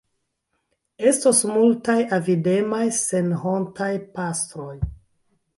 Estos 1.11 1.41
multaj 1.57 1.97
avidemaj 2.19 2.81
senhontaj 3.01 3.91
pastroj. 4.17 4.75